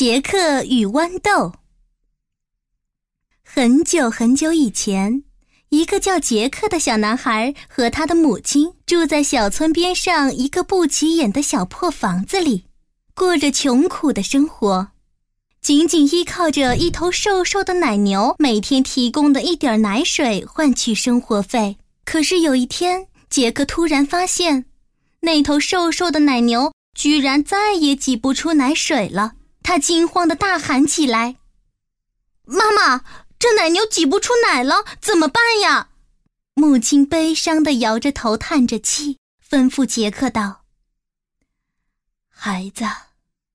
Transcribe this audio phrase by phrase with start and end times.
[0.00, 1.52] 杰克与豌豆。
[3.44, 5.24] 很久很久以前，
[5.68, 12.64] 一个叫杰克的小男孩和他的母亲住在小村边上一个不起眼的小破房子里，
[13.14, 14.92] 过着穷苦的生活，
[15.60, 21.76] 仅仅依靠着一头瘦瘦的奶牛每天提供的一点奶水换取生活费。
[22.06, 24.64] 可是有一天，杰克突然发现，
[25.20, 29.34] 那头瘦瘦的奶牛居然再也挤不出奶水了。
[29.62, 31.36] 他惊慌的大喊起来
[32.44, 33.04] ：“妈妈，
[33.38, 35.88] 这奶牛挤不出奶了，怎么办呀？”
[36.54, 39.18] 母亲悲伤的摇着头，叹着气，
[39.48, 40.64] 吩咐杰克道
[42.28, 42.84] ：“孩子，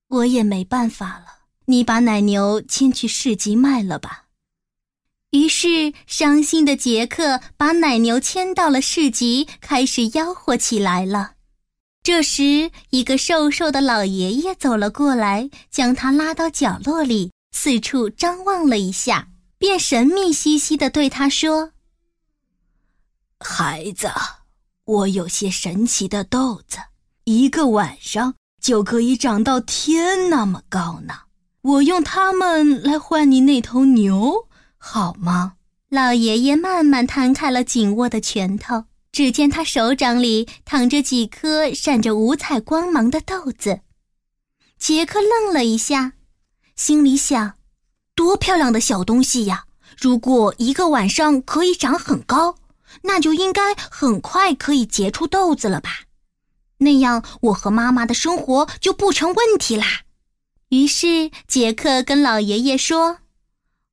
[0.08, 4.24] 我也没办法了，你把奶牛牵去市集卖了吧。”
[5.32, 11.35] 于是，伤心的杰克把奶牛牵到了市集，开始吆喝起来了。
[12.06, 21.72] 这时，一个瘦瘦的老爷爷走了过来，将他拉到角落里，四处张望了一下，便神秘兮兮地对他说
[23.42, 24.08] ：“孩子，
[24.86, 26.78] 我有些神奇的豆子，
[27.24, 31.16] 一个晚上就可以长到天那么高呢。
[31.64, 35.54] 我用它们来换你那头牛，好吗？”
[35.90, 38.84] 老爷爷慢慢摊开了紧握的拳头。
[39.16, 43.80] 只见他手掌里躺着几颗闪着五彩光芒的豆子，
[44.78, 46.16] 杰克愣了一下，
[46.76, 47.54] 心里想：
[48.14, 49.68] 多漂亮的小东西呀！
[49.98, 52.58] 如果一个晚上可以长很高，
[53.04, 56.00] 那就应该很快可以结出豆子了吧？
[56.80, 60.02] 那样我和妈妈的生活就不成问题啦。
[60.68, 63.20] 于是杰克跟老爷爷说：“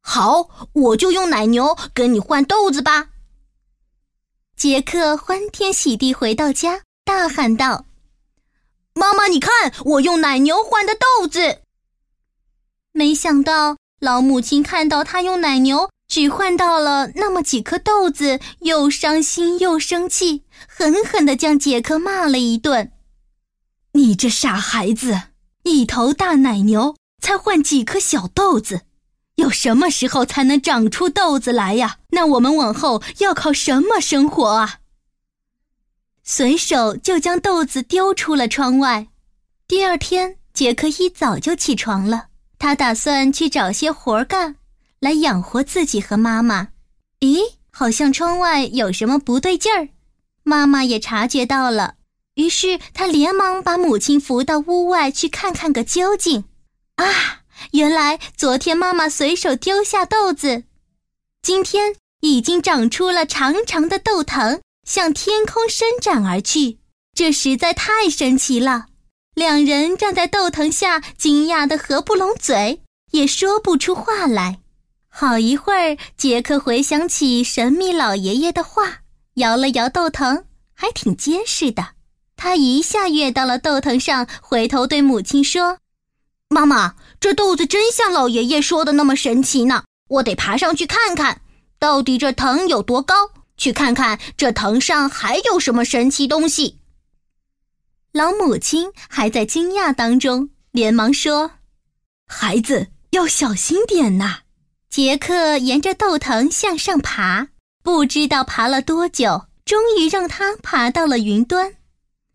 [0.02, 3.10] 好，我就用奶牛跟你换豆子吧。”
[4.56, 7.86] 杰克欢天喜地回到家，大喊道
[8.94, 11.62] ：“妈妈，你看，我用奶牛换的豆子。”
[12.92, 22.92] 没想到老母亲看到他用奶牛只换到了那么几颗豆子，又伤心又生气，狠狠地将杰克骂了一顿
[23.94, 25.22] ：“你这傻孩子，
[25.64, 28.82] 一头大奶牛才换几颗小豆子！”
[29.36, 31.96] 要什么时候才能长出豆子来呀？
[32.10, 34.80] 那我们往后要靠什么生活啊？
[36.22, 39.08] 随手就将豆子丢出了窗外。
[39.66, 42.26] 第二天，杰克一早就起床了，
[42.58, 44.56] 他打算去找些活干，
[45.00, 46.68] 来养活自己和妈妈。
[47.20, 49.88] 咦，好像窗外有什么不对劲儿，
[50.44, 51.94] 妈妈也察觉到了，
[52.34, 56.44] 于是他连忙把母亲扶到屋外去看看个究竟。
[56.96, 57.41] 啊！
[57.70, 60.64] 原来昨天妈妈随手丢下豆子，
[61.40, 66.78] 今天已经长出了长长的豆藤，向天空伸展而去。
[67.14, 68.86] 这实在太神奇了！
[69.34, 74.60] 两人站在豆藤下，惊讶得合不拢嘴，也说不出话来。
[75.08, 79.00] 好一会儿，杰克回想起神秘老爷爷的话，
[79.34, 81.90] 摇了摇豆藤，还挺结实的。
[82.36, 85.78] 他一下跃到了豆藤上，回头对母亲说。
[86.52, 89.84] 妈妈，这豆子真像老爷爷说的那么神奇呢！
[90.08, 91.40] 我得爬上去看看，
[91.78, 93.14] 到底这藤有多高，
[93.56, 96.78] 去看看这藤上还有什么神奇东西。
[98.12, 101.52] 老母亲还在惊讶当中，连忙说
[102.28, 104.40] ：“孩子要小心点呐！”
[104.90, 107.48] 杰克沿着豆藤向上爬，
[107.82, 111.76] 不知道爬了多久，终于让他爬到了云端。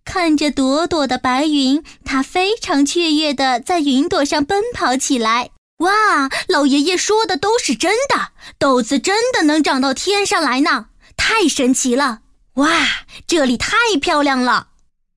[0.08, 5.52] 看着朵朵的白云，他非常雀跃地在云朵上奔跑起来。
[5.80, 12.22] 哇，老爷爷说的都是真的，豆子真的能长到天上来呢，太神奇了！
[12.54, 12.88] 哇，
[13.28, 14.70] 这里太漂亮了。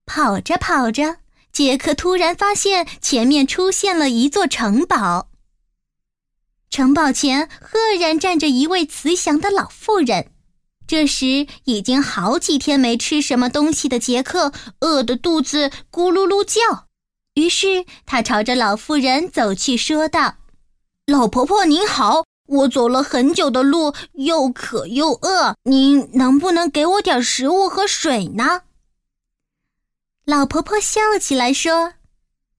[0.07, 1.19] 跑着跑着，
[1.53, 5.29] 杰克突然发现前面出现了一座城堡。
[6.69, 10.33] 城堡前赫然站着一位慈祥的老妇人。
[10.91, 16.89] 这时，已经好几天没吃什么东西的杰克饿得肚子咕噜噜叫。
[17.35, 20.39] 于是他朝着老妇人走去，说道
[21.07, 28.63] ：“老婆婆您好，我走了很久的路，又渴又饿，您能不能给我点食物和水呢？”
[30.27, 31.93] 老婆婆笑起来说：“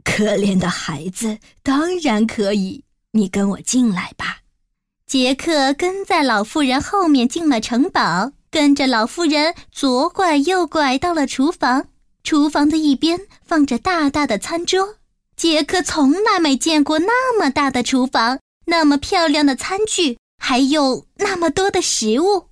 [0.06, 4.38] 可怜的孩子，当然可以，你跟我进来吧。”
[5.12, 11.88] 杰克跟在老妇人后面进了城堡，跟着老妇人左拐右拐到了厨房。
[12.24, 14.96] 厨房的一边放着大大的餐桌。
[15.36, 22.46] 杰克从来没见过那么大的厨房，那么漂亮的餐具，还有那么多的食物。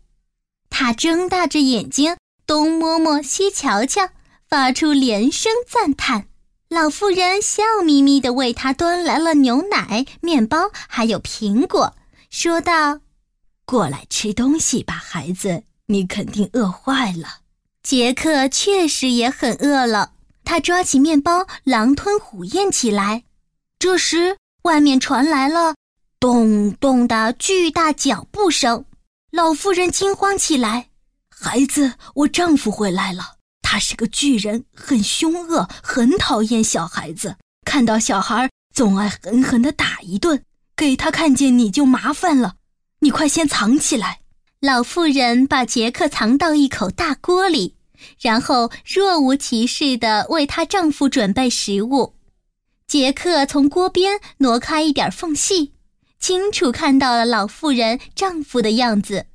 [0.69, 4.09] 他睁大着眼睛，东摸摸西瞧瞧，
[4.49, 6.25] 发出连声赞叹。
[6.67, 11.93] 老妇人笑眯眯地为他端来了牛奶、面包，还有苹果，
[12.29, 12.99] 说道
[13.65, 17.39] ：“过来吃东西吧，孩子，你肯定饿坏了。”
[17.81, 20.13] 杰克确实也很饿了，
[20.45, 23.23] 他抓起面包，狼吞虎咽起来。
[23.79, 25.73] 这时，外面传来了
[26.19, 28.85] 咚咚的巨大脚步声，
[29.31, 30.89] 老妇人惊慌起来。
[31.35, 33.37] 孩子，我丈夫回来了。
[33.63, 37.37] 他是个巨人，很凶恶，很讨厌小孩子。
[37.65, 40.43] 看到小孩，总爱狠狠地打一顿。
[40.79, 42.55] 给他看见你就麻烦了。
[43.01, 44.21] 你快先藏起来。
[44.61, 47.75] 老妇人把杰克藏到一口大锅里，
[48.21, 52.15] 然后若无其事地为她丈夫准备食物。
[52.87, 55.73] 杰克从锅边挪开一点缝隙，
[56.17, 59.25] 清楚看到了老妇人丈夫的样子。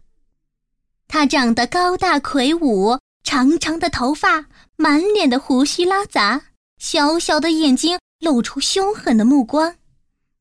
[1.07, 4.47] 他长得高大魁梧，长长的头发，
[4.77, 6.41] 满脸的胡须拉杂，
[6.79, 9.75] 小小的眼睛露出凶狠的目光，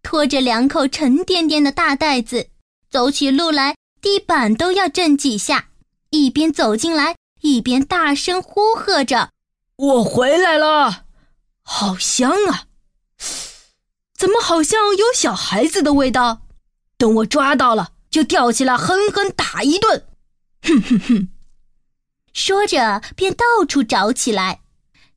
[0.04, 2.50] 拖着两口沉甸甸的大袋子，
[2.92, 5.70] 走起路来地板都要震几下。
[6.12, 9.32] 一边走进来，一边大声呼喝着
[9.78, 11.06] ：“我回来了，
[11.64, 12.68] 好香啊！
[14.16, 16.44] 怎么好像有小孩子的味道？
[16.98, 20.06] 等我抓到了，就吊起来狠狠打一顿。”
[20.62, 21.30] 哼哼哼，
[22.32, 24.60] 说着便到处找起来。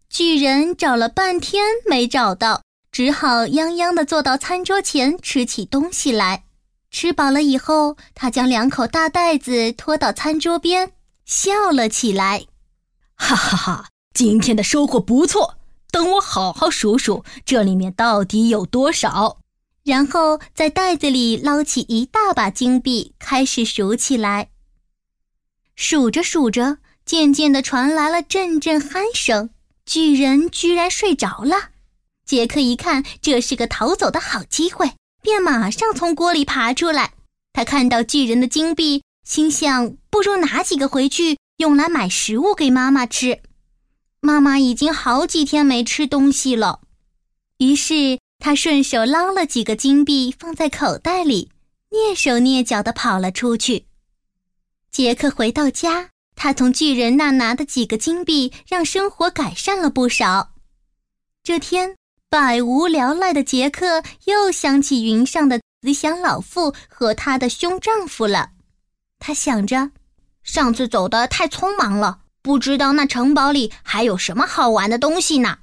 [0.09, 2.63] 巨人找了半天没找到，
[2.97, 6.45] 只好泱泱地坐到餐桌前吃起东西来。
[6.91, 10.93] 吃饱了以后，他将两口大袋子拖到餐桌边，
[11.27, 12.47] 笑了起来。
[13.15, 15.59] 哈哈哈，今天的收获不错。
[15.91, 19.41] 等我好好数数，这里面到底有多少。
[19.85, 24.49] 然后在袋子里捞起一大把金币，开始数起来。
[25.75, 29.51] 数着数着，渐渐的传来了阵阵鼾声，
[29.85, 31.76] 巨人居然睡着了。
[32.27, 34.93] 杰克一看这是个逃走的好机会，
[35.23, 37.15] 便马上从锅里爬出来。
[37.53, 43.41] 他看到巨人的金币，心想：不如拿几个回去，用来买食物给妈妈吃。
[44.21, 46.81] 妈妈已经好几天没吃东西了。
[47.59, 51.51] 于是他顺手捞了几个金币，放在口袋里，
[51.91, 53.87] 蹑手蹑脚地跑了出去。
[54.91, 60.55] 杰克回到家，他从巨人那拿的几个金币，让生活改善了不少。
[61.45, 61.97] 这天，
[62.29, 68.51] 百无聊赖的杰克又想起云上的慈祥老妇和她的凶丈夫了。
[69.19, 69.93] 他想着，
[70.43, 75.59] 上次走得太匆忙了，不知道那城堡里还有什么好玩的东西呢。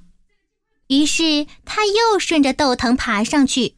[0.88, 3.76] 于是，他又顺着豆藤爬上去。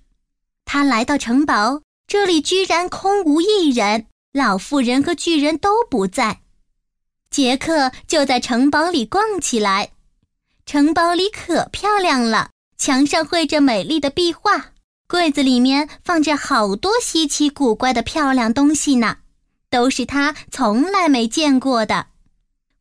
[0.65, 4.07] 他来到城堡，这里居然空无一人。
[4.33, 6.41] 老妇人和巨人都不在，
[7.31, 9.93] 杰克就在城堡里逛起来。
[10.67, 14.73] 城堡里可漂亮了，墙上绘着美丽的壁画，
[15.09, 19.19] 柜子里面放着好多稀奇古怪的漂亮东西呢，
[19.71, 22.07] 都是他从来没见过的。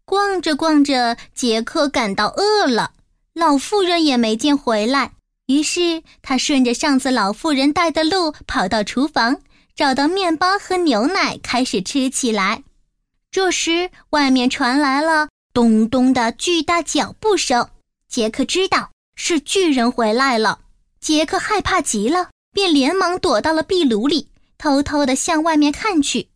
[0.05, 2.91] 逛着逛着，杰克感到饿了，
[3.33, 5.13] 老妇人也没见回来，
[5.47, 9.41] 于是他顺着上次老妇人带的路跑到厨房。
[9.75, 12.63] 找到面包和牛奶，开始吃起来。
[13.29, 17.67] 这时，外面传来了咚咚的巨大脚步声。
[18.07, 20.59] 杰克知道是巨人回来了。
[20.99, 26.29] 杰克害怕极了，便连忙躲到了壁炉里，偷偷地向外面看去。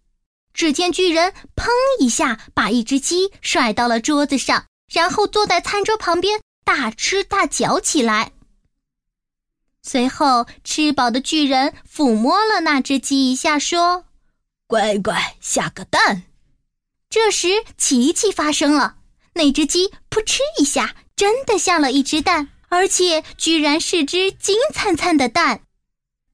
[0.54, 1.70] 只见巨人“砰”
[2.00, 8.34] 一下把一只鸡甩到了桌子上，然后坐在餐桌旁边大吃大嚼起来。
[9.82, 14.06] 随后，吃饱的巨人抚摸了那只鸡一下，说
[14.68, 16.24] ：“乖乖，下个蛋。”
[17.10, 18.98] 这时，奇迹发生了，
[19.34, 25.62] 那只鸡扑哧一下，真的下了一只蛋，而且居然是只金灿灿的蛋。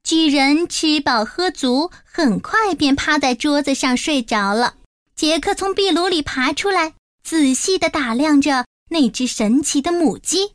[0.02, 4.74] 巨人吃饱喝足，很快便趴在桌子上睡着了。
[5.16, 6.92] 杰克从壁炉里爬出来，
[7.24, 10.54] 仔细地打量着那只神奇的母鸡。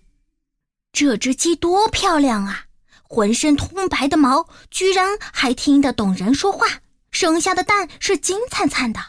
[0.93, 2.65] 这只鸡多漂亮啊！
[3.03, 6.79] 浑身通白的毛，居然还听得懂人说话。
[7.11, 9.01] 生下的蛋是金灿灿的，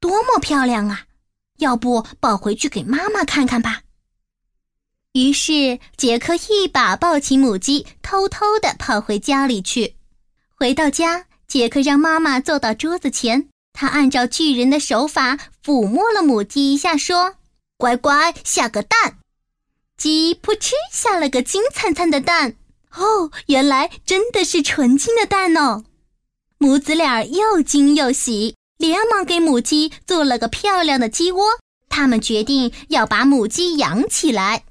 [0.00, 1.04] 多么漂亮啊！
[1.58, 3.80] 要不抱回去给妈妈看看吧。
[5.18, 9.96] 于是杰克一把抱起母鸡，偷偷地跑回家里去。
[10.54, 17.34] 回到家，杰克让妈妈坐到桌子前，他按照巨人的手法抚摸了母鸡一下，说
[17.76, 19.18] ：“乖乖，下个蛋。”
[19.98, 22.54] 鸡扑哧下了个金灿灿的蛋。
[22.94, 25.82] 哦，原来真的是纯金的蛋哦！
[26.58, 31.58] 母子俩又惊又喜，连忙给母鸡做了个漂亮的鸡窝。
[31.88, 34.62] 他们决定要把母鸡养起来。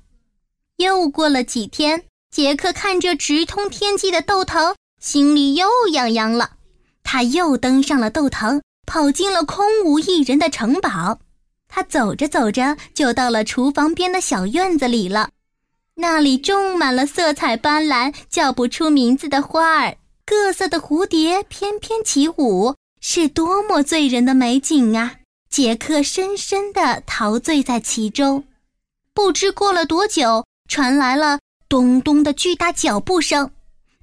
[0.77, 6.51] 又过了几天，杰克看着直通天际的豆藤，心里又痒痒了。
[7.03, 11.19] 他又登上了豆藤，跑进了空无一人的城堡。
[11.67, 15.29] 他走着走着，就到了厨房边的小院子里了。
[15.95, 25.15] 那里种满了色彩斑斓、叫不出名字的花儿，各色的蝴蝶翩翩起舞，是多么醉人的美景啊！
[25.49, 28.43] 杰克深深地陶醉在其中。
[29.13, 33.51] 不知过了多久，传来了咚咚的巨大脚步声。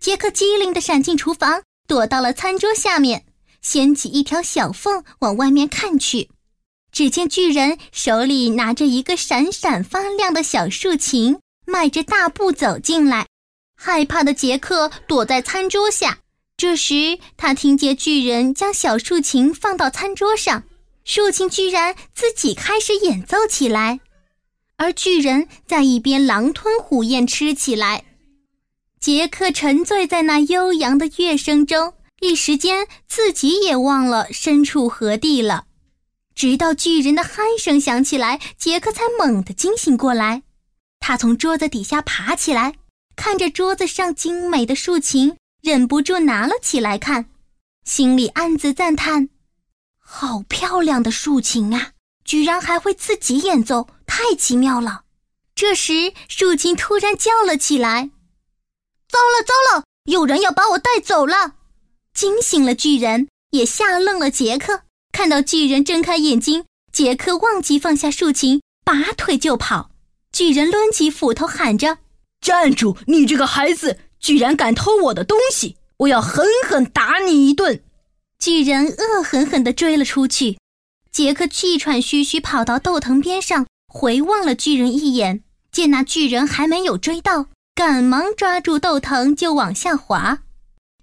[0.00, 3.24] 杰克机灵地闪进厨房，躲到了餐桌下面，
[3.62, 6.30] 掀起一条小缝往外面看去。
[6.92, 11.38] 只见巨人手里拿着一个闪闪发亮的小竖琴。
[11.66, 13.26] 迈着大步走进来，
[13.74, 16.18] 害怕的杰克躲在餐桌下。
[16.58, 20.64] 这时，他听见巨人将小竖琴放到餐桌上，
[21.06, 24.00] 竖琴居然自己开始演奏起来，
[24.76, 28.04] 而巨人在一边狼吞虎咽吃起来。
[29.00, 35.66] 杰克沉醉在那悠扬的乐声中，一时间自己也忘了身处何地了。
[36.34, 40.42] 直到巨人的鼾声响起来，杰克才猛地惊醒过来。
[40.98, 42.74] 他从桌子底下爬起来，
[43.14, 47.26] 看着桌子上精美的竖琴，忍不住拿了起来看，
[47.84, 49.28] 心里暗自赞叹
[50.00, 51.92] ：“好漂亮的竖琴啊！
[52.24, 55.02] 居然还会自己演奏，太奇妙了。”
[55.54, 58.10] 这时，竖琴突然叫了起来
[59.08, 59.84] ：“糟了，糟了！
[60.04, 61.54] 有人要把我带走了！”
[62.12, 64.82] 惊醒了巨人，也吓愣了杰克。
[65.12, 69.90] 看到巨人睁开眼睛，杰克忘记放下竖琴，拔腿就跑。
[70.32, 71.98] 巨人抡起斧头，喊着
[72.42, 72.96] ：“站住！
[73.06, 75.76] 你这个孩子，居然敢偷我的东西！
[75.98, 77.84] 我要狠狠打你一顿！”
[78.40, 80.58] 巨人恶狠狠地追了出去。
[81.14, 90.40] 杰克气喘吁吁跑到豆藤边上，回望了巨人一眼，见那巨人还没有追到，赶忙抓住豆藤就往下滑。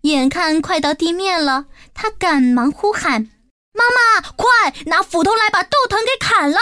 [0.02, 3.30] 眼看快到地面了，他赶忙呼喊
[3.72, 6.60] ：“妈妈，快拿斧头来，把豆藤给砍了！”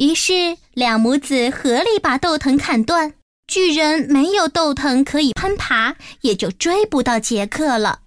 [0.00, 3.12] 于是，两母子合力把豆藤砍断。
[3.46, 8.00] 巨人没有豆藤可以攀爬，也就追不到杰克了。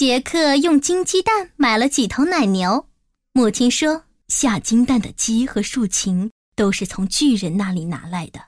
[0.00, 2.88] 杰克用金鸡蛋买了几头奶牛。
[3.34, 8.40] 母亲说：“下金蛋的鸡和竖琴都是从巨人那里拿来的。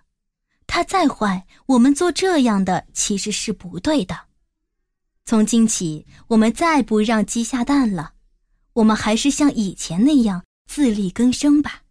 [0.66, 4.18] 他再坏，我们做这样的其实是不对的。
[5.26, 8.14] 从今起，我们再不让鸡下蛋了。
[8.72, 11.82] 我们还是像以前那样自力更生吧。”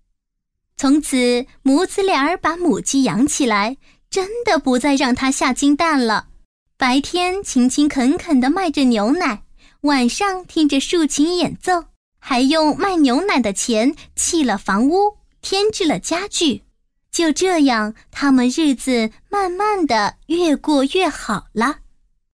[0.76, 3.78] 从此，母子俩儿把母鸡养起来，
[4.10, 6.30] 真的不再让它下金蛋了。
[6.78, 9.44] 白天勤勤恳恳地卖着牛奶，
[9.82, 11.86] 晚上听着竖琴演奏，
[12.20, 16.62] 还用卖牛奶的钱砌了房屋，添置了家具。
[17.12, 21.80] 就这样，他们日子慢慢的越过越好了。